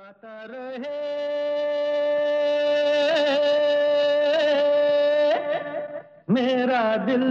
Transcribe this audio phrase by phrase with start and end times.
[0.00, 0.98] गाता रहे।
[6.30, 7.24] मेरा दिल।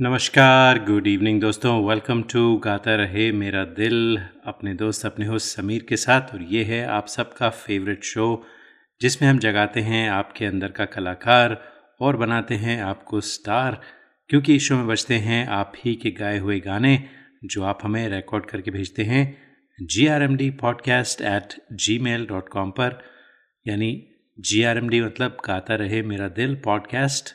[0.00, 5.86] नमस्कार गुड इवनिंग दोस्तों। वेलकम टू गाता रहे मेरा दिल। अपने दोस्त, अपने होस्ट समीर
[5.88, 8.46] के साथ। और ये है आप सबका फेवरेट शो
[9.00, 11.62] जिसमें हम जगाते हैं आपके अंदर का कलाकार
[12.00, 13.80] और बनाते हैं आपको स्टार
[14.28, 17.08] क्योंकि इस शो में बजते हैं आप ही के गाए हुए गाने,
[17.44, 19.45] जो आप हमें रिकॉर्ड करके भेजते हैं।
[19.78, 21.54] G R M D podcast at
[21.98, 22.98] Gmail dot com पर,
[23.66, 23.88] यानी
[24.38, 27.32] जी आर एम डी मतलब Gaata Rahe Mera Dil podcast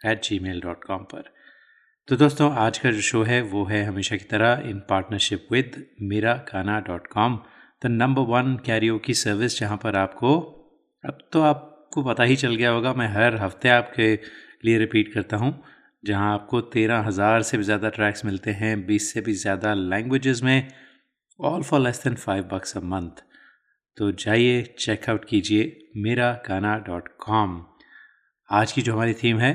[0.00, 1.22] at Gmail dot com पर।
[2.08, 5.84] तो दोस्तों, आज का जो शो है, वो है हमेशा की तरह इन partnership with
[6.02, 7.38] Mera Gaana dot com
[7.82, 10.38] the number one karaoke की सर्विस जहाँ पर आपको,
[11.04, 14.14] अब तो आपको पता ही चल गया होगा, मैं हर हफ़्ते आपके
[14.64, 15.62] लिए रिपीट करता हूँ,
[16.04, 20.42] जहाँ आपको तेरह हज़ार से भी ज़्यादा ट्रैक्स मिलते हैं, बीस से भी ज़्यादा लैंग्वेजेस
[20.42, 20.68] में
[21.44, 23.22] all for less than five bucks a month
[23.96, 27.64] तो जाइए चेकआउट कीजिए मेरा गाना डॉट कॉम
[28.50, 29.52] आज की जो हमारी थीम है,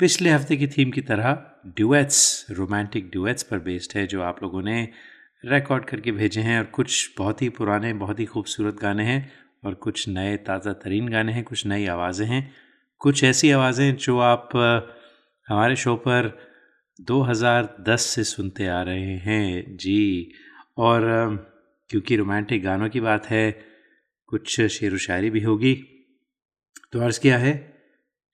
[0.00, 4.62] पिछले हफ़्ते की थीम की तरह ड्यूएट्स रोमांटिक ड्यूएट्स पर बेस्ड है, जो आप लोगों
[4.62, 4.88] ने
[5.44, 9.32] रिकॉर्ड करके भेजे हैं और कुछ बहुत ही पुराने, बहुत ही खूबसूरत गाने हैं
[9.64, 12.52] और कुछ नए, ताज़ा तरीन गाने हैं, कुछ नई आवाज़ें हैं।
[12.98, 14.48] कुछ ऐसी आवाज़ें जो आप
[15.48, 16.36] हमारे शो पर
[17.00, 20.32] 2010 से सुनते आ रहे हैं। जी
[20.76, 21.02] और
[21.90, 23.64] क्योंकि रोमांटिक गानों की बात है,
[24.26, 25.74] कुछ शेर व शायरी भी होगी।
[26.92, 27.74] तो अर्ज़ किया है,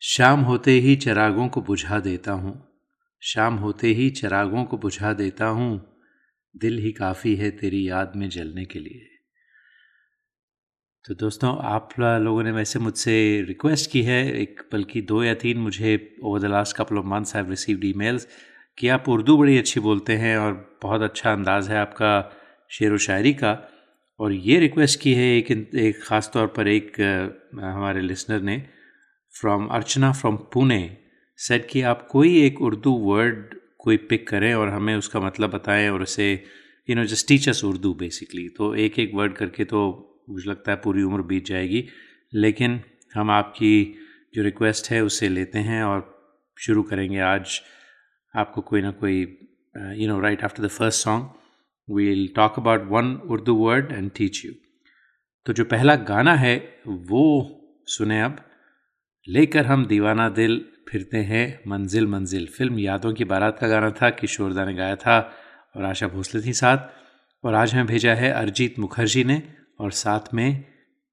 [0.02, 2.68] शाम होते ही चरागों को बुझा देता हूँ।
[3.22, 5.98] शाम होते ही चरागों को बुझा देता हूँ।
[6.56, 9.08] दिल ही काफ़ी है तेरी याद में जलने के लिए।
[11.08, 15.58] तो दोस्तों, आप लोगों ने वैसे मुझसे रिक्वेस्ट की है, एक, बल्कि दो या तीन
[15.58, 18.28] मुझे over the last couple of months have received emails
[18.78, 22.12] कि आप उर्दू बड़ी अच्छी बोलते हैं और बहुत अच्छा अंदाज़ है आपका
[22.70, 23.52] शेर व शायरी का।
[24.20, 27.00] और ये रिक्वेस्ट की है एक एक ख़ास तौर पर एक
[27.54, 28.56] हमारे लिसनर ने
[29.34, 30.96] from Archana from Pune
[31.38, 35.88] said कि आप कोई एक उर्दू वर्ड कोई पिक करें और हमें उसका मतलब बताएँ
[35.88, 36.32] और उसे
[36.88, 39.80] you know just teachers Urdu basically तो एक एक वर्ड करके तो
[40.30, 41.84] मुझे लगता है पूरी उम्र बीत जाएगी।
[42.34, 42.80] लेकिन
[43.14, 43.74] हम आपकी
[44.34, 46.00] जो रिक्वेस्ट है उसे लेते हैं और
[46.58, 47.60] शुरू करेंगे आज
[48.34, 49.20] आपको कोई ना कोई
[49.96, 54.44] you know right after the first song we'll talk about one Urdu word and teach
[54.44, 54.52] you
[55.46, 56.56] तो जो पहला गाना है,
[56.86, 57.24] वो
[57.86, 58.36] सुने अब।
[59.28, 64.10] लेकर हम दीवाना दिल फिरते हैं, मंजिल मंजिल। फ़िल्म यादों की बारात का गाना था,
[64.10, 65.18] किशोरदा ने गाया था
[65.76, 66.78] और आशा भोसले थी साथ।
[67.44, 69.42] और आज हमें भेजा है अरिजीत मुखर्जी ने
[69.80, 70.64] और साथ में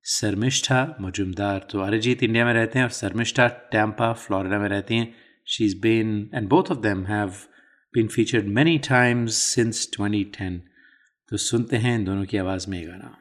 [0.05, 5.13] शर्मिष्ठा मजुमदार। तो अरिजीत इंडिया में रहते हैं और शर्मिष्ठा टैम्पा, फ्लोरिडा में रहती हैं।
[5.48, 7.48] she's been and both of them have
[7.94, 10.60] been featured many times since 2010
[11.30, 13.16] तो सुनते हैं इन दोनों की आवाज़ में गाना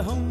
[0.00, 0.29] प्यारे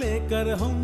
[0.00, 0.76] लेकर हम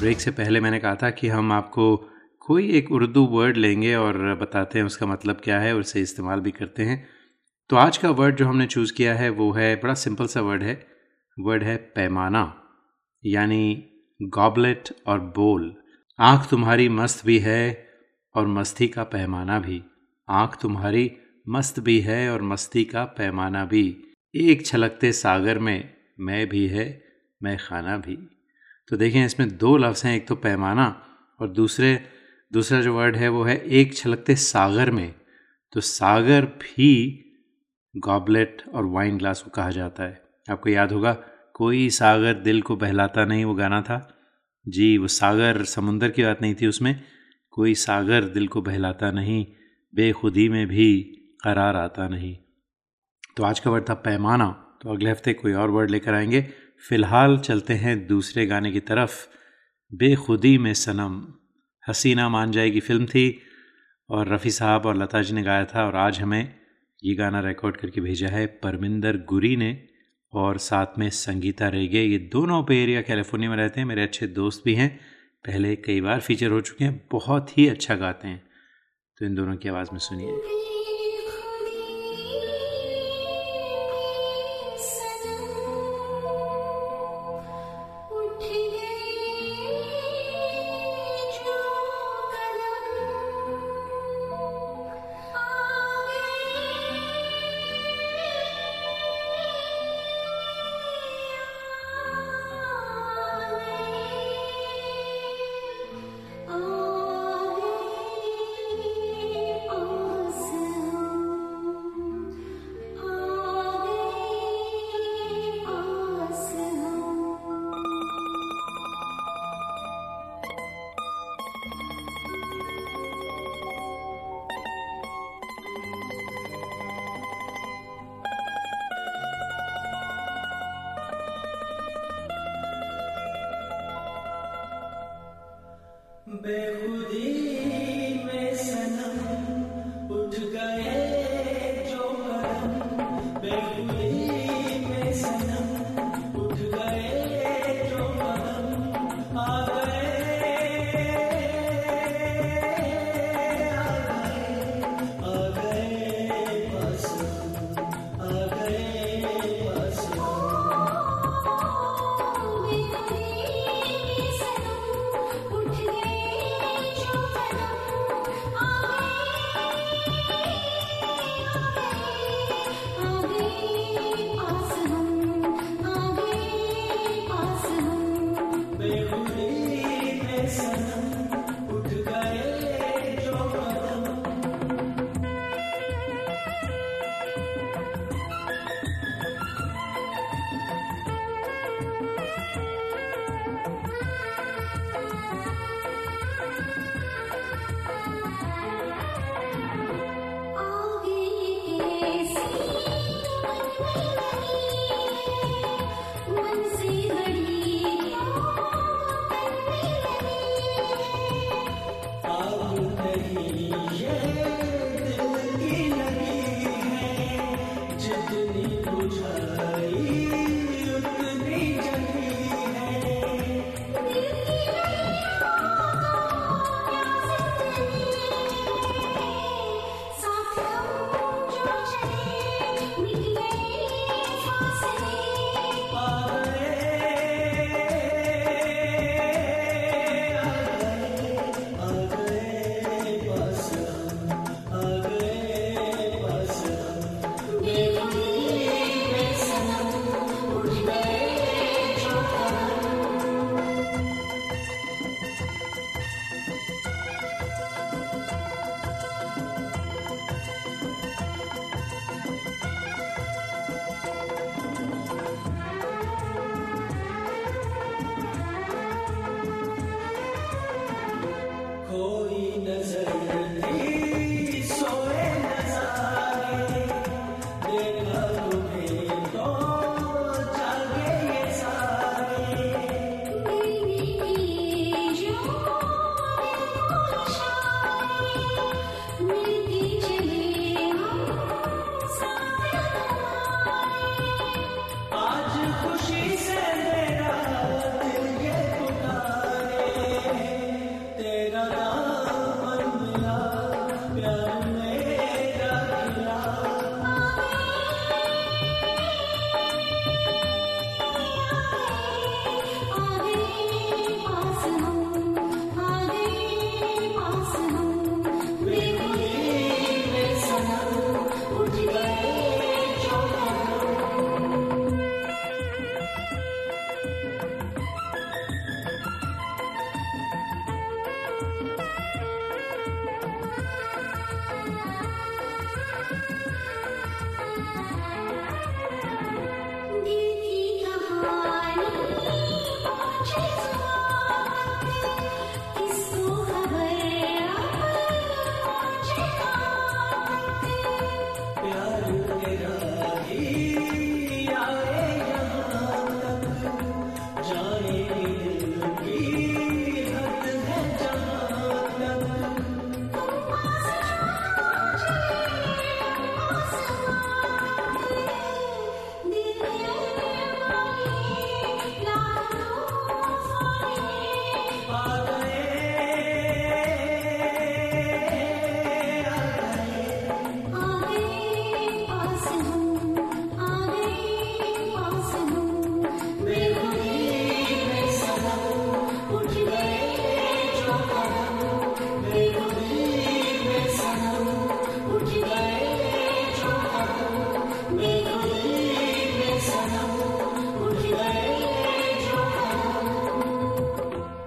[0.00, 1.96] ब्रेक से पहले मैंने कहा था कि हम आपको
[2.40, 6.40] कोई एक उर्दू वर्ड लेंगे और बताते हैं उसका मतलब क्या है और उसे इस्तेमाल
[6.40, 7.06] भी करते हैं।
[7.70, 10.62] तो आज का वर्ड जो हमने चूज़ किया है, वो है, बड़ा सिंपल सा वर्ड
[10.62, 10.74] है।
[11.36, 12.62] वर्ड है पैमाना,
[13.22, 13.84] यानी
[14.20, 15.74] गॉबलेट और बोल
[16.18, 17.88] आँख तुम्हारी मस्त भी है
[18.34, 19.82] और मस्ती का पैमाना भी।
[20.28, 21.10] आँख तुम्हारी
[21.48, 23.84] मस्त भी है और मस्ती का पैमाना भी।
[24.34, 27.02] एक छलकते सागर में मैं भी है,
[27.42, 28.18] मैं खाना भी।
[28.88, 31.02] तो देखें, इसमें दो लफ्ज़ हैं, एक तो पैमाना
[31.40, 32.00] और दूसरे,
[32.52, 35.14] दूसरा जो वर्ड है वो है एक छलकते सागर में।
[35.72, 37.22] तो सागर भी
[37.96, 41.12] गॉबलेट और वाइन ग्लास को कहा जाता है। आपको याद होगा,
[41.54, 44.18] कोई सागर दिल को बहलाता नहीं, वो गाना था।
[44.68, 47.00] जी, वो सागर समुंदर की बात नहीं थी उसमें।
[47.50, 49.46] कोई सागर दिल को बहलाता नहीं,
[49.94, 51.02] बेखुदी में भी
[51.44, 52.36] करार आता नहीं।
[53.36, 56.48] तो आज का वर्ड था पैमाना। तो अगले हफ़्ते कोई और वर्ड लेकर आएँगे।
[56.88, 59.28] फ़िलहाल चलते हैं दूसरे गाने की तरफ़।
[59.94, 61.34] बेखुदी में सनम।
[61.88, 63.42] हसीना मान जाएगी फ़िल्म थी
[64.10, 66.54] और रफ़ी साहब और लता जी ने गाया था और आज हमें
[67.04, 69.88] ये गाना रिकॉर्ड करके भेजा है परमिंदर गुरी ने
[70.32, 74.26] और साथ में संगीता रेगे। ये दोनों पे एरिया कैलिफ़ोर्निया में रहते हैं। मेरे अच्छे
[74.26, 75.00] दोस्त भी हैं।
[75.46, 78.44] पहले कई बार फीचर हो चुके हैं। बहुत ही अच्छा गाते हैं।
[79.18, 80.65] तो इन दोनों की आवाज़ में सुनिए।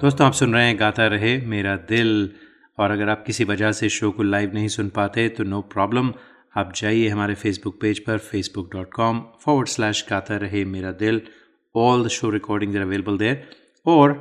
[0.01, 2.09] दोस्तों आप सुन रहे हैं गाता रहे मेरा दिल।
[2.79, 6.11] और अगर आप किसी वजह से शो को लाइव नहीं सुन पाते तो नो प्रॉब्लम।
[6.57, 11.21] आप जाइए हमारे फेसबुक पेज पर Facebook dot com forward slash Gaata Rahe Mera Dil.
[11.75, 13.49] All the show recording are available there
[13.85, 14.15] और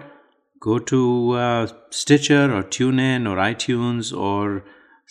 [0.66, 1.00] go to
[1.36, 1.66] uh,
[2.00, 4.64] Stitcher or TuneIn or iTunes or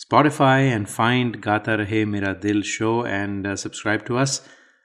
[0.06, 4.38] Spotify and find Gata Rahe Mera Dil show and uh, subscribe to us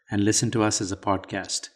[0.09, 1.71] and listen to us as a podcast.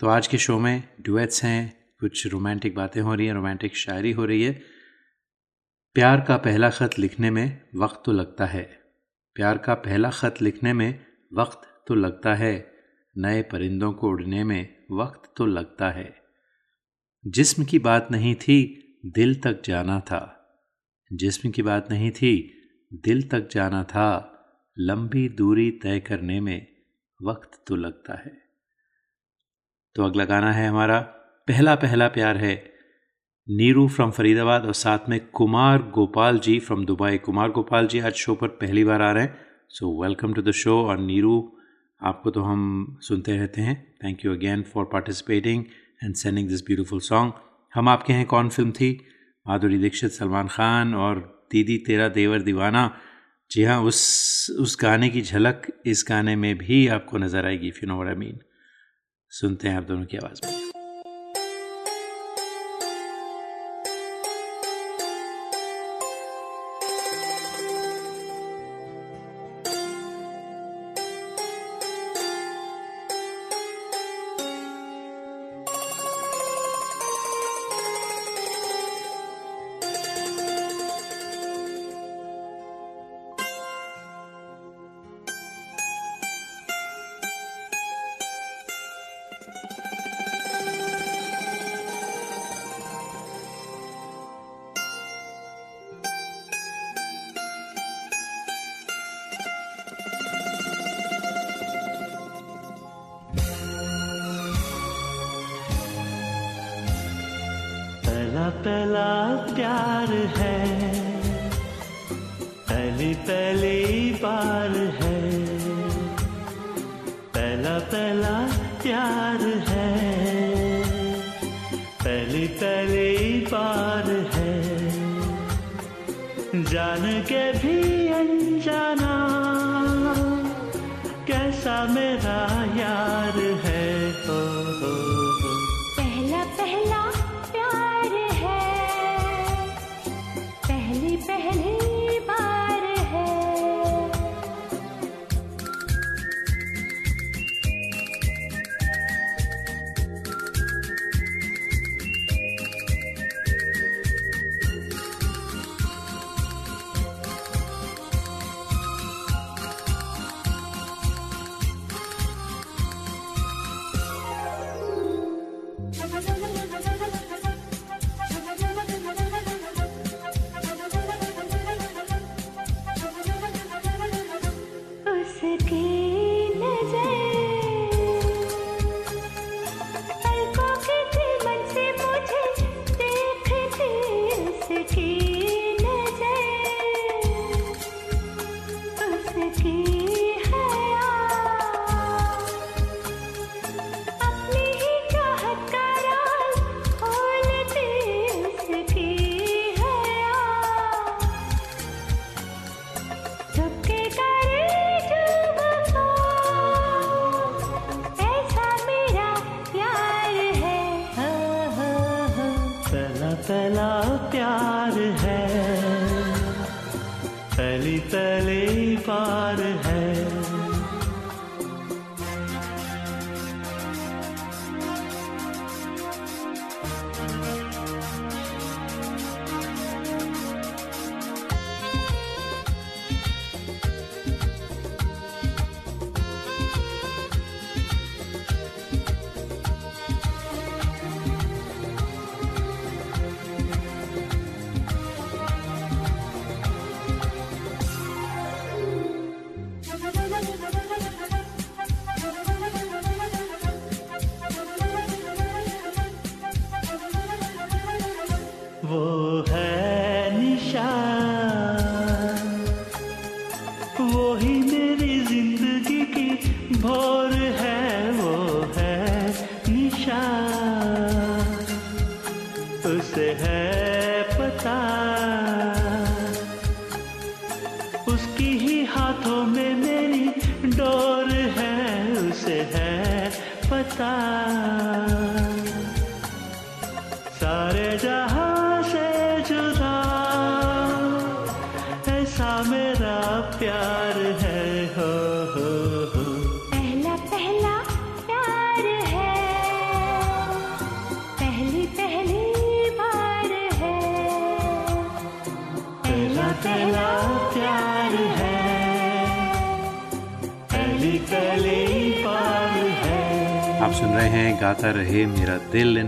[0.00, 4.12] तो आज के show में duets हैं। कुछ romantic बातें हो रही हैं, रोमांटिक शायरी
[4.12, 4.62] हो रही है।
[5.94, 8.82] प्यार का पहला ख़त लिखने में वक्त तो लगता है।
[9.34, 12.72] प्यार का पहला ख़त लिखने में वक्त तो लगता है।
[13.18, 16.16] नए परिंदों को उड़ने में वक्त तो लगता है।
[17.26, 20.54] जिस्म की बात नहीं थी, दिल तक जाना था।
[21.12, 22.62] जिस्म की बात नहीं थी,
[22.94, 24.28] दिल तक जाना था।
[24.78, 26.66] लंबी दूरी तय करने में
[27.22, 28.42] वक्त तो लगता है।
[29.94, 31.18] तो अगला गाना है हमारा
[31.52, 32.54] पहला पहला प्यार है।
[33.48, 38.12] नीरू फ्रॉम फरीदाबाद और साथ में कुमार गोपाल जी फ्रॉम दुबई। कुमार गोपाल जी आज
[38.14, 39.34] शो पर पहली बार आ रहे हैं।
[39.68, 41.34] So welcome to the show और नीरू,
[42.00, 42.62] आपको तो हम
[43.02, 45.64] सुनते रहते हैं। Thank you again for participating
[46.04, 47.32] and sending this beautiful song
[47.74, 48.90] हम आपके हैं कौन फ़िल्म थी?
[49.46, 51.20] माधुरी दीक्षित, सलमान खान और
[51.52, 52.90] दीदी तेरा देवर दीवाना।
[53.50, 57.86] जी हाँ उस उस गाने की झलक इस गाने में भी आपको नज़र आएगी इफ़
[57.86, 58.40] मीन
[59.32, 60.61] सुनते हैं आप दोनों की आवाज़ में।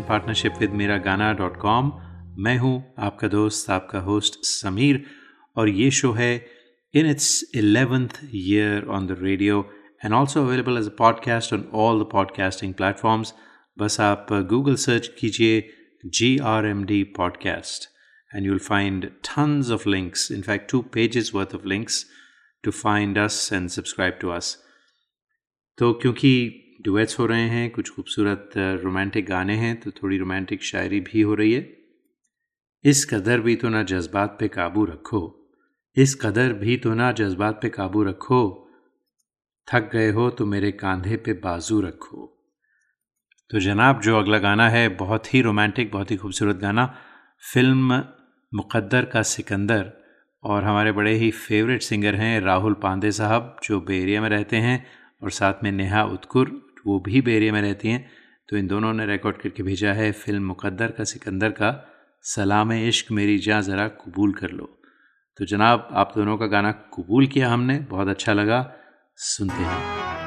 [0.08, 1.92] पार्टनरशिप विद मेरा गाना डॉट कॉम
[2.44, 5.04] मैं हूँ आपका दोस्त आपका होस्ट समीर
[5.56, 6.34] और ये शो है
[6.94, 9.60] in its eleventh year on the radio
[10.04, 13.34] and also available as a podcast on all the podcasting platforms
[13.78, 15.66] बस आप गूगल सर्च कीजिए
[16.04, 17.92] G R M D podcast
[18.42, 22.06] you'll find tons of links, in fact, two pages worth of links
[22.64, 24.56] to find us and subscribe to us.
[25.78, 26.32] तो क्योंकि
[26.82, 31.34] duets हो रहे हैं, कुछ खूबसूरत रोमांटिक गाने हैं तो थोड़ी रोमांटिक शायरी भी हो
[31.34, 31.76] रही है।
[32.84, 35.50] इस कदर भी तो ना जज्बात पे काबू रखो।
[35.96, 38.60] इस कदर भी तो ना जज्बात पे काबू रखो।
[39.72, 42.30] थक गए हो तो मेरे कांधे पे बाजू रखो।
[43.50, 46.98] तो जनाब, जो अगला गाना है, बहुत ही रोमांटिक, बहुत ही खूबसूरत गाना,
[47.54, 48.04] फ़िल्म
[48.54, 49.92] मुक़द्दर का सिकंदर,
[50.44, 54.86] और हमारे बड़े ही फेवरेट सिंगर हैं राहुल पांडे साहब, जो बेरिया में रहते हैं,
[55.22, 58.10] और साथ में नेहा उत्कुर। वो भी बेरिया में रहती हैं।
[58.48, 61.90] तो इन दोनों ने रिकॉर्ड करके भेजा है फ़िल्म मुक़द्दर का, सिकंदर का
[62.22, 64.80] सलाम इश्क मेरी जहाँ ज़रा कबूल कर लो।
[65.36, 68.72] तो जनाब, आप दोनों का गाना कबूल किया हमने, बहुत अच्छा लगा।
[69.16, 70.23] सुनते हैं।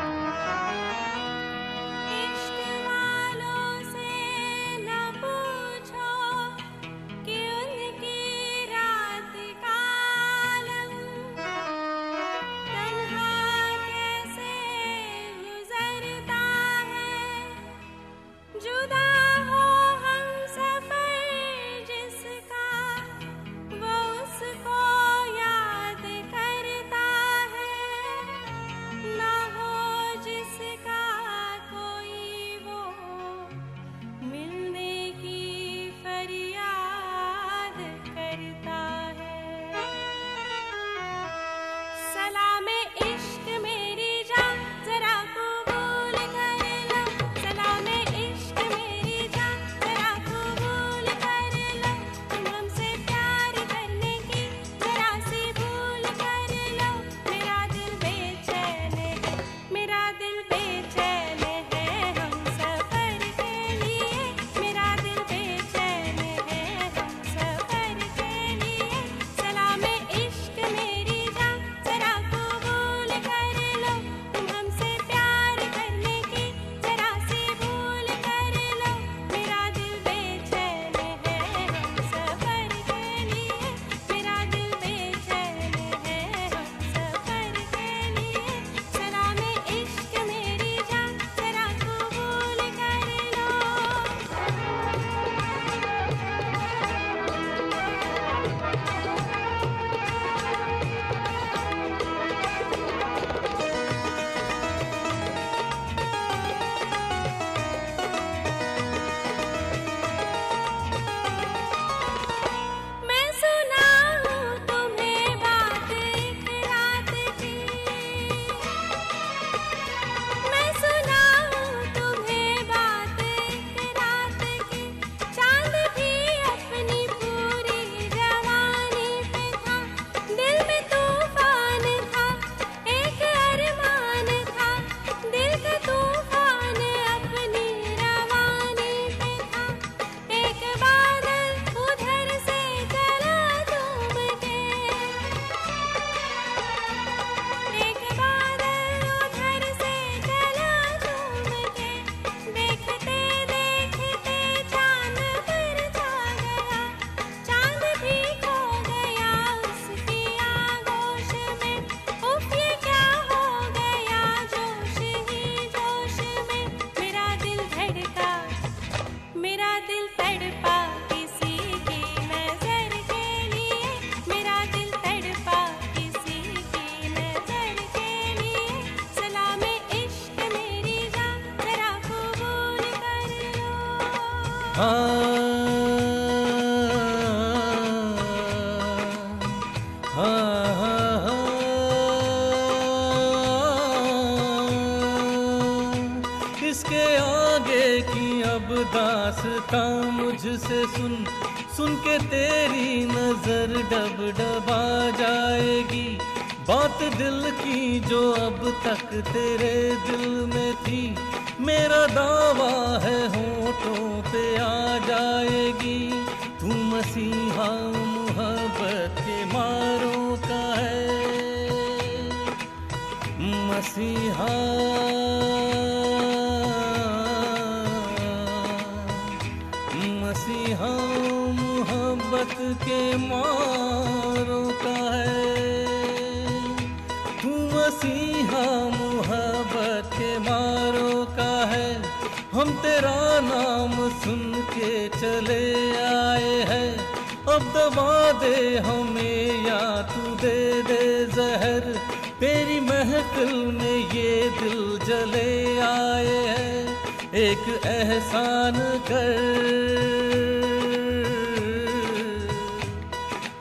[248.48, 252.00] दे हमें या तू दे दे जहर।
[252.40, 256.98] तेरी महफिल में ये दिल जले आए हैं।
[257.34, 258.76] एक एहसान
[259.12, 259.34] कर।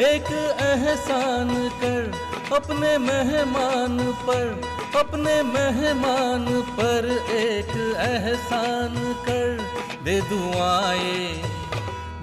[0.00, 2.12] एक एहसान कर
[2.56, 6.44] अपने मेहमान पर। अपने मेहमान
[6.76, 8.94] पर एक एहसान
[9.26, 9.62] कर।
[10.04, 11.16] दे दुआए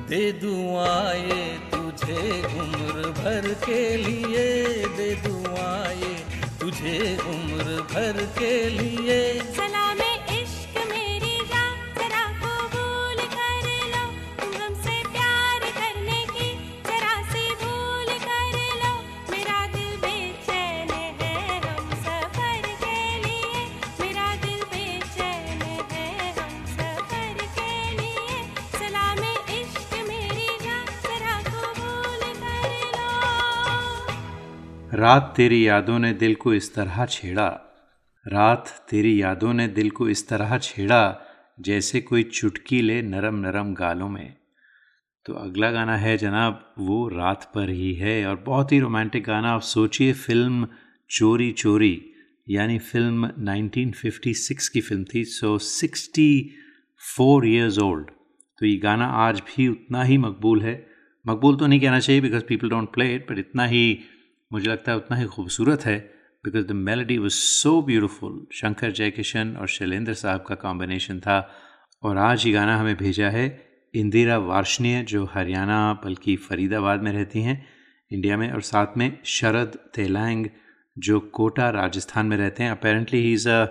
[0.09, 1.39] दे दुआए
[1.73, 2.23] तुझे
[2.61, 4.47] उम्र भर के लिए।
[4.97, 6.13] दे दुआए
[6.61, 9.21] तुझे उम्र भर के लिए।
[34.93, 37.47] रात तेरी यादों ने दिल को इस तरह छेड़ा।
[38.27, 41.21] रात तेरी यादों ने दिल को इस तरह छेड़ा,
[41.59, 44.35] जैसे कोई चुटकी ले नरम नरम गालों में।
[45.25, 49.51] तो अगला गाना है जनाब, वो रात पर ही है, और बहुत ही रोमांटिक गाना।
[49.51, 50.67] आप सोचिए, फ़िल्म
[51.09, 52.05] चोरी चोरी
[52.49, 58.07] यानी फ़िल्म 1956 की फ़िल्म थी सो 64 ईयर्स ओल्ड
[58.57, 60.87] तो ये गाना आज भी उतना ही मकबूल है।
[61.27, 63.99] मकबूल तो नहीं कहना चाहिए because people don't play it but इतना ही
[64.51, 65.97] मुझे लगता है उतना ही खूबसूरत है
[66.43, 71.37] because the melody was so beautiful Shankar Jaikishan और शैलेंद्र साहब का कॉम्बिनेशन था,
[72.03, 73.45] और आज ये गाना हमें भेजा है
[73.93, 77.65] इंदिरा वार्षणीय, जो हरियाणा, बल्कि फरीदाबाद में रहती हैं,
[78.11, 80.45] इंडिया में, और साथ में शरद तेलांग,
[80.97, 83.63] जो कोटा, राजस्थान में रहते हैं। Apparently he is a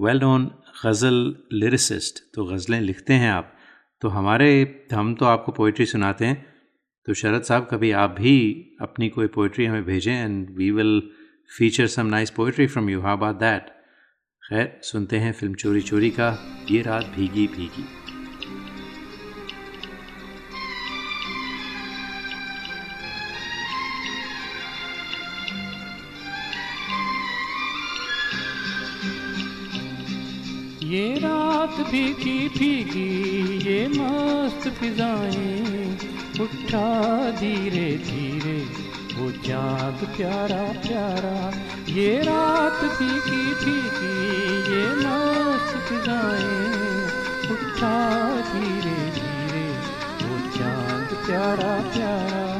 [0.00, 0.50] well known
[0.84, 3.52] ghazal lyricist तो गज़लें लिखते हैं आप।
[4.02, 4.48] तो हमारे,
[4.92, 6.44] हम तो आपको पोइट्री सुनाते हैं
[7.06, 8.38] तो शरद साहब, कभी आप भी
[8.82, 11.00] अपनी कोई पोइट्री हमें भेजें and we will
[11.58, 13.68] feature some nice poetry from you how about that
[14.42, 16.28] खैर, सुनते हैं फ़िल्म चोरी चोरी का।
[16.70, 17.84] ये रात भीगी भीगी।
[30.88, 33.08] ये रात भीगी भीगी,
[33.68, 38.58] ये मस्त फिजाएँ। उठा धीरे धीरे,
[39.16, 41.36] वो चाँद प्यारा प्यारा।
[41.88, 44.16] ये रात भीगी भीगी
[44.72, 46.66] ये नाच फिजाएँ
[47.50, 47.96] उठा
[48.52, 49.66] धीरे धीरे,
[50.22, 52.55] वो चाँद प्यारा प्यारा।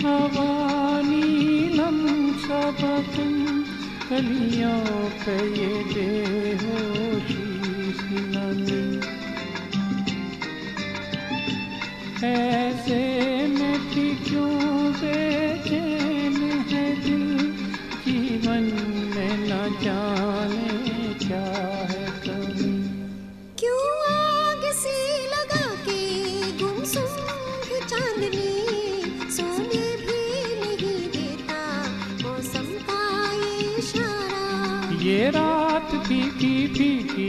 [0.00, 1.98] इठलाती हवा नीलम
[2.42, 3.32] सबकम
[4.08, 4.80] कलियों
[5.20, 7.44] पे ये बेहोशी
[7.98, 8.82] सी नमी
[12.26, 13.39] ऐसे
[34.98, 37.28] ये रात फीकी फीकी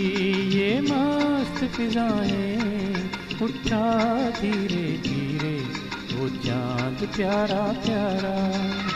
[0.58, 3.10] ये मस्त फिजाएँ
[3.42, 3.86] उठा
[4.42, 5.56] धीरे धीरे
[6.14, 8.91] वो चाँद प्यारा प्यारा।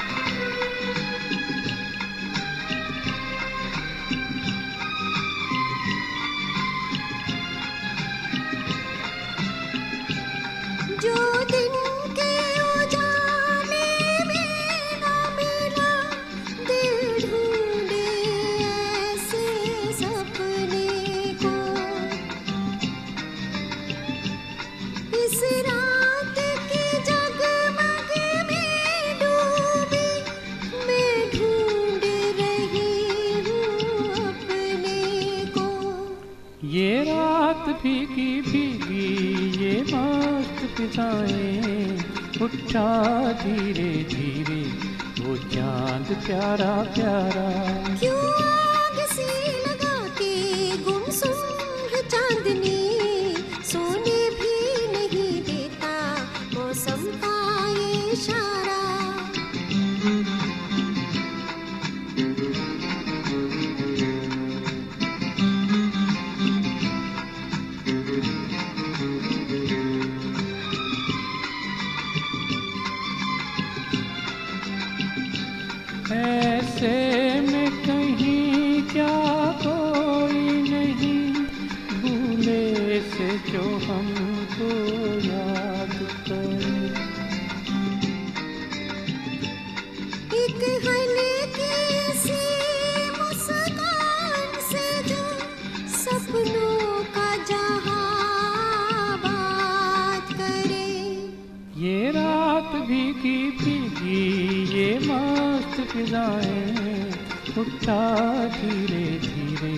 [106.15, 107.12] फिजाएँ
[107.60, 108.04] उठा
[108.47, 109.73] धीरे धीरे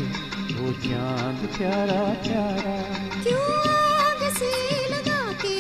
[0.58, 2.76] वो चाँद प्यारा प्यारा।
[3.24, 4.52] क्यों आग सी
[4.94, 5.56] लगा के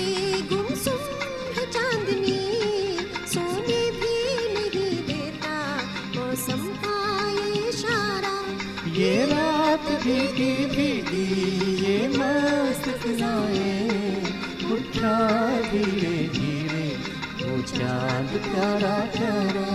[0.51, 1.01] गुमसुम
[1.57, 2.37] है चांदनी?
[3.33, 4.13] सोने भी
[4.53, 5.55] नहीं देता
[6.15, 6.95] मौसम का
[7.31, 8.35] ये इशारा।
[8.99, 11.25] ये रात भीगी भीगी
[11.85, 14.21] ये मस्त फिजाएँ
[14.73, 15.17] उठा
[15.71, 16.87] धीरे धीरे
[17.41, 19.66] वो चाँद प्यारा प्यारा।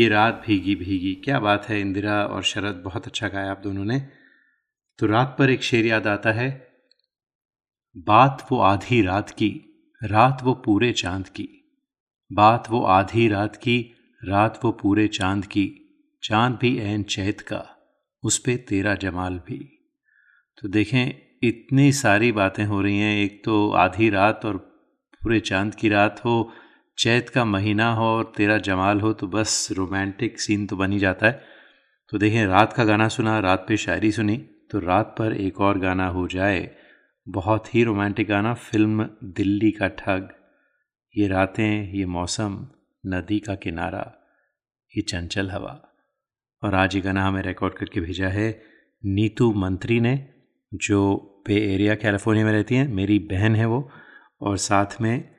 [0.00, 3.84] ये रात भीगी भीगी। क्या बात है, इंदिरा और शरद, बहुत अच्छा गाया आप दोनों
[3.84, 3.98] ने।
[4.98, 6.68] तो रात पर एक शेर याद आता है,
[7.96, 9.50] बात वो आधी रात की,
[10.04, 11.48] रात वो पूरे चाँद की।
[12.32, 15.68] बात वो आधी रात की, रात वो पूरे चाँद की,
[16.22, 17.64] चाँद भी एन चैत का,
[18.22, 19.58] उस पे तेरा जमाल भी।
[20.62, 24.56] तो देखें, इतनी सारी बातें हो रही हैं, एक तो आधी रात और
[25.22, 26.52] पूरे चाँद की रात हो
[27.00, 30.98] चैत का महीना हो और तेरा जमाल हो तो बस रोमांटिक सीन तो बन ही
[30.98, 31.42] जाता है।
[32.08, 34.36] तो देखें, रात का गाना सुना, रात पे शायरी सुनी
[34.70, 36.76] तो रात पर एक और गाना हो जाए।
[37.28, 40.28] बहुत ही रोमांटिक गाना, फ़िल्म दिल्ली का ठग।
[41.16, 42.66] ये रातें, ये मौसम,
[43.06, 44.28] नदी का किनारा,
[44.96, 45.80] ये चंचल हवा।
[46.62, 48.62] और आज ये गाना हमें रिकॉर्ड करके भेजा है
[49.04, 50.28] नीतू मंत्री ने,
[50.74, 53.90] जो पे एरिया, कैलिफ़ोर्निया में रहती हैं। मेरी बहन है वो,
[54.40, 55.29] और साथ में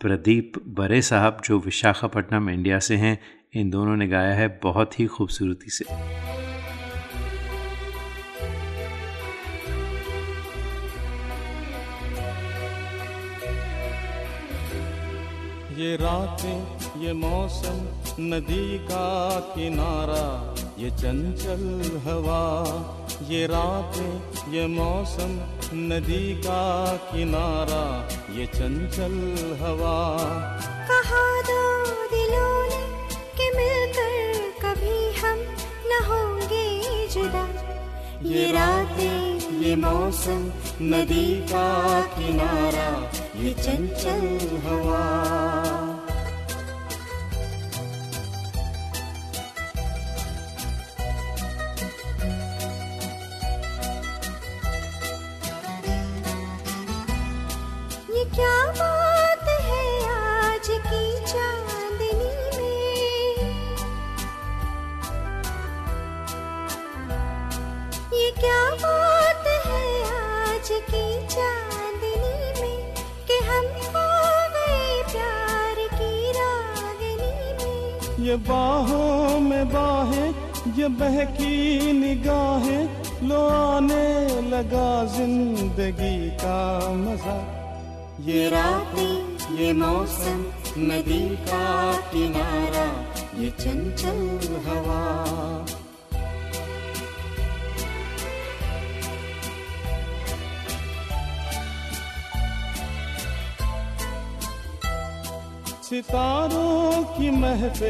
[0.00, 3.18] प्रदीप बरे साहब, जो विशाखापट्टनम, इंडिया से हैं,
[3.54, 5.84] इन दोनों ने गाया है बहुत ही खूबसूरती से।
[15.78, 17.76] ये रातें ये मौसम
[18.20, 19.08] नदी का
[19.50, 20.24] किनारा
[20.78, 21.62] ये चंचल
[22.06, 22.40] हवा
[23.28, 25.36] ये रातें ये मौसम
[25.92, 26.62] नदी का
[27.10, 27.84] किनारा
[28.38, 29.14] ये चंचल
[29.62, 29.94] हवा।
[30.90, 31.62] कहा दो
[32.12, 32.82] दिलों ने
[33.38, 34.16] कि मिलकर
[34.64, 35.38] कभी हम
[35.90, 36.66] न होंगे
[37.14, 37.46] जुदा।
[38.24, 40.42] ये रातें ये मौसम
[40.94, 41.68] नदी का
[42.18, 42.90] किनारा
[43.36, 45.04] ये चंचल हवा।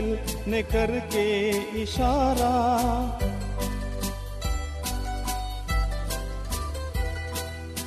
[0.01, 1.49] महफिल ने करके
[1.83, 3.19] इशारा।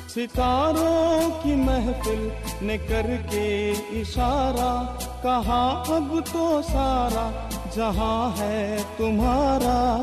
[0.08, 3.70] सितारों की महफिल ने करके
[4.00, 10.02] इशारा। कहा, अब तो सारा जहाँ है तुम्हारा।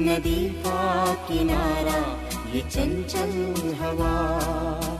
[0.00, 1.98] नदी का किनारा
[2.54, 3.32] ये चंचल
[3.80, 4.99] हवा।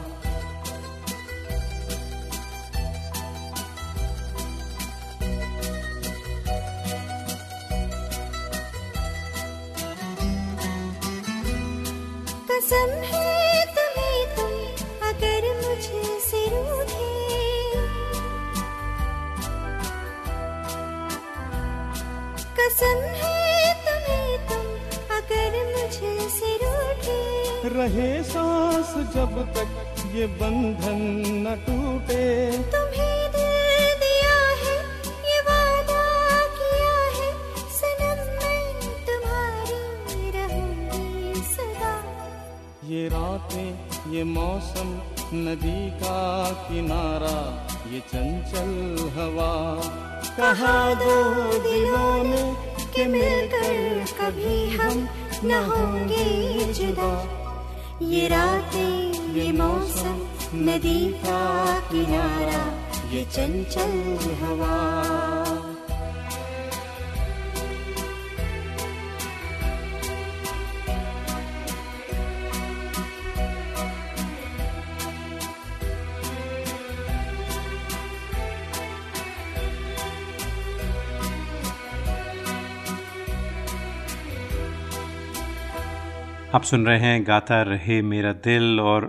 [86.55, 89.05] आप सुन रहे हैं गाता रहे मेरा दिल और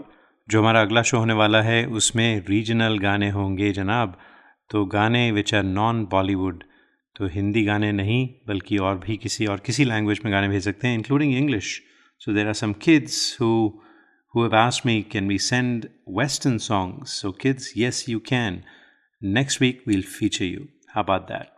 [0.50, 4.18] जो हमारा अगला शो होने वाला है उसमें रीजनल गाने होंगे जनाब
[4.70, 6.64] तो गाने विच आर नॉन बॉलीवुड
[7.16, 10.88] तो हिंदी गाने नहीं बल्कि और भी किसी और किसी लैंग्वेज में गाने भेज सकते
[10.88, 11.82] हैं including English
[12.22, 13.52] so there are some kids who
[14.34, 17.14] who have asked me, can we send Western songs?
[17.14, 18.64] So, kids, yes, you can.
[19.22, 20.68] Next week, we'll feature you.
[20.94, 21.50] How about that?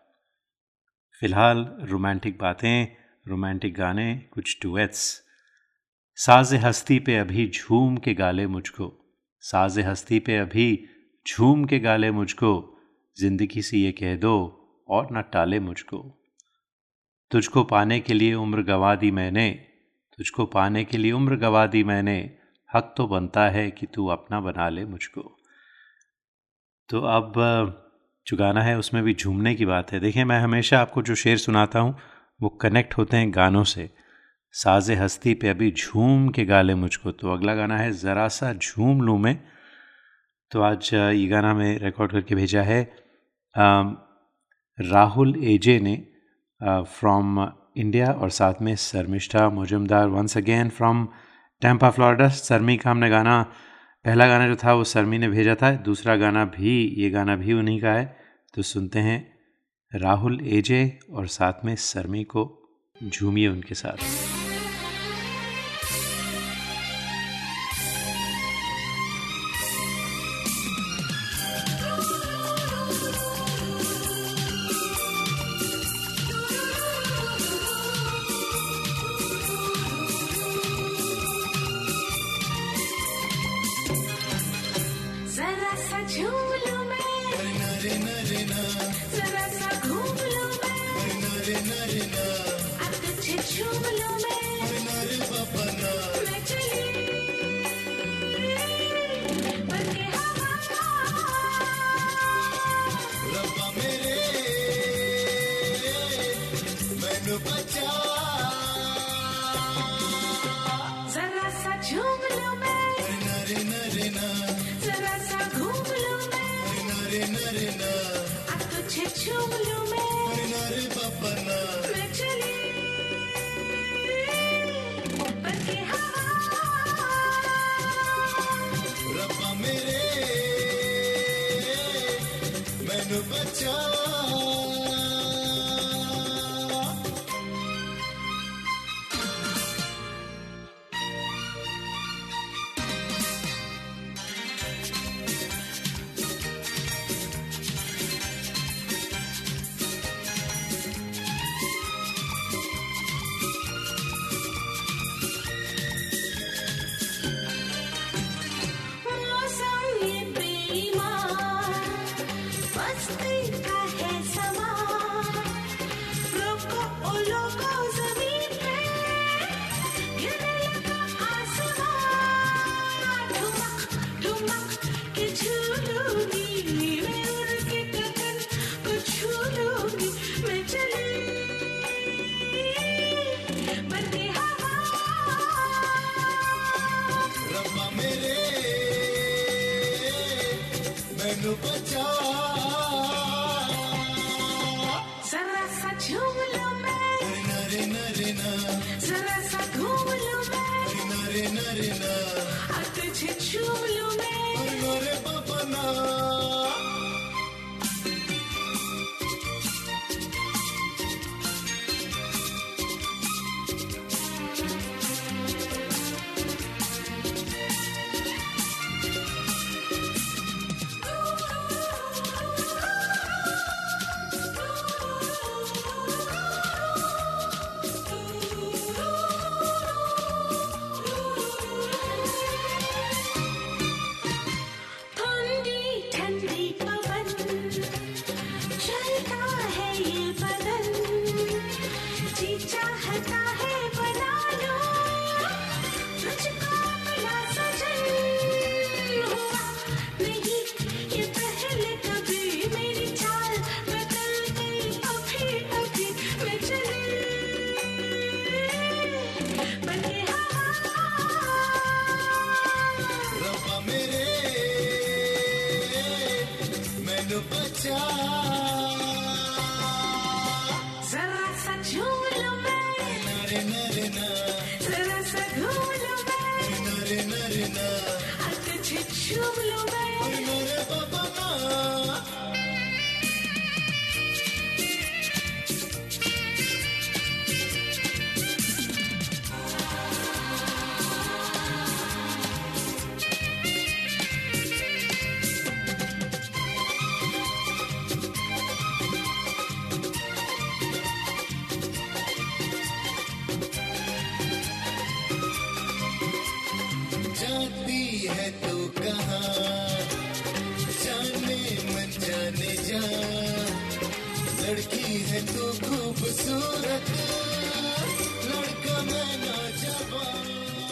[1.21, 2.87] फ़िलहाल romantic बातें
[3.27, 5.22] romantic गाने कुछ duets
[6.17, 10.89] साज हस्ती पे अभी झूम के गाले मुझको। साज हस्ती पे अभी
[11.27, 12.79] झूम के गाले मुझको।
[13.17, 14.35] ज़िंदगी से ये कह दो
[14.89, 15.97] और न टाले मुझको।
[17.31, 19.49] तुझको पाने के लिए उम्र गवा दी मैंने।
[20.17, 22.37] तुझको पाने के लिए उम्र गवा दी मैंने।
[22.75, 25.21] हक तो बनता है कि तू अपना बना ले मुझको।
[26.89, 27.33] तो अब
[28.27, 31.37] जो गाना है उसमें भी झूमने की बात है। देखिए, मैं हमेशा आपको जो शेर
[31.37, 31.97] सुनाता हूँ,
[32.41, 34.02] वो कनेक्ट होते हैं गानों से।
[34.53, 39.01] साज हस्ती पे अभी झूम के गाले मुझको। तो अगला गाना है, ज़रा सा झूम
[39.01, 39.37] लूँ मैं।
[40.51, 42.81] तो आज ये गाना मैं रिकॉर्ड करके भेजा है।
[44.77, 45.95] राहुल एजे ने
[46.61, 47.47] फ्रॉम
[47.77, 51.07] इंडिया और साथ में Sharmishtha Mujumdar once again from
[51.61, 53.41] Tampa Florida Sarmi का हमने गाना,
[54.05, 57.53] पहला गाना जो था वो सरमी ने भेजा था। दूसरा गाना भी, ये गाना भी
[57.53, 58.05] उन्हीं का है।
[58.53, 59.19] तो सुनते हैं,
[59.91, 62.51] राहुल एजे और साथ में सरमी को
[63.03, 64.22] झूमिए उनके साथ।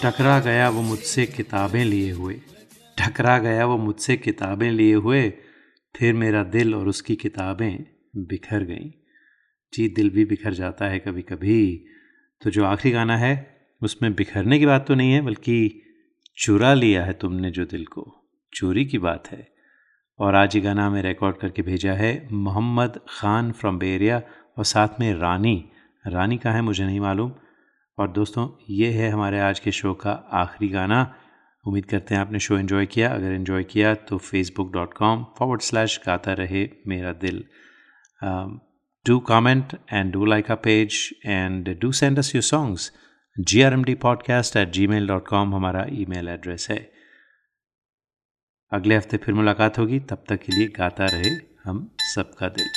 [0.04, 2.34] टकरा गया वो मुझसे किताबें लिए हुए।
[2.98, 5.30] टकरा गया वो मुझसे किताबें लिए हुए,
[5.96, 7.86] फिर मेरा दिल और उसकी किताबें
[8.18, 8.90] बिखर गईं।
[9.74, 11.86] जी, दिल भी बिखर जाता है कभी कभी
[12.42, 13.34] तो जो आखिरी गाना है,
[13.82, 15.82] उसमें बिखरने की बात तो नहीं है, बल्कि
[16.38, 19.48] चुरा लिया है तुमने जो दिल को। चोरी की बात है।
[20.20, 24.22] और आज ये गाना हमें रिकॉर्ड करके भेजा है, मोहम्मद ख़ान फ्रॉम बेरिया
[24.58, 25.72] और साथ में रानी।
[26.08, 27.32] रानी का है मुझे नहीं मालूम।
[27.98, 31.02] और दोस्तों, ये है हमारे आज के शो का आखिरी गाना।
[31.66, 35.62] उम्मीद करते हैं आपने शो एंजॉय किया। अगर एंजॉय किया तो Facebook dot com forward
[35.62, 37.44] slash Gaata Rahe Mera Dil.
[39.06, 42.92] Do comment and do like a page and do send do like songs
[43.38, 46.80] G R M D podcast at Gmail dot com हमारा email address है।
[48.72, 51.30] अगले हफ़्ते फिर मुलाकात होगी। तब तक के लिए गाता रहे
[51.64, 52.70] हम सबका दिल।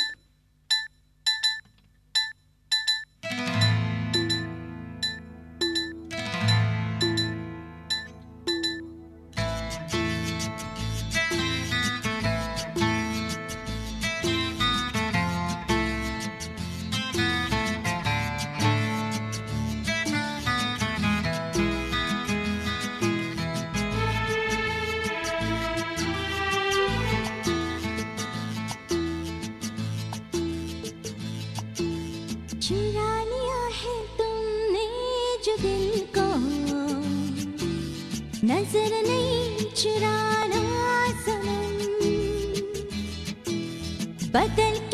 [35.44, 36.26] जो दिल को
[38.48, 40.62] नज़र नहीं चुराना
[41.24, 41.74] सनम।
[44.36, 44.78] बदल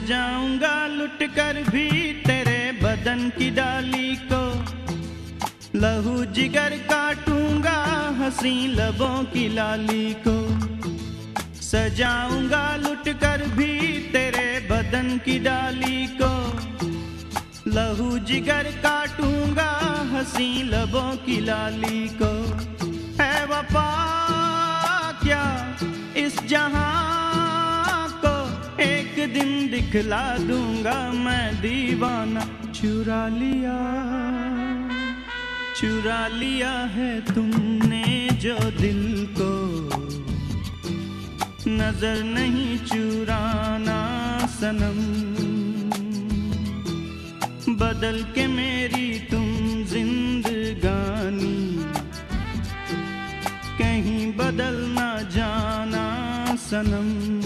[0.00, 4.40] सजाऊँगा लुट कर भी तेरे बदन की डाली को।
[5.78, 7.76] लहू जिगर काटूँगा
[8.18, 10.36] हँसी लबों की लाली को।
[11.60, 16.32] सजाऊँगा लुट कर भी तेरे बदन की डाली को।
[17.70, 19.70] लहू जिगर काटूँगा
[20.12, 22.49] हँसी लबों की लाली को।
[29.90, 33.78] दिखला दूँगा मैं दीवाना। चुरा लिया
[35.78, 38.04] चुरा लिया है तुमने
[38.42, 39.02] जो दिल
[39.38, 39.50] को।
[41.70, 43.98] नज़र नहीं चुराना
[44.60, 45.00] सनम।
[47.74, 49.46] बदल के मेरी तुम
[49.90, 51.56] जिंदगानी।
[53.78, 56.06] कहीं बदल ना जाना
[56.60, 57.39] सनम।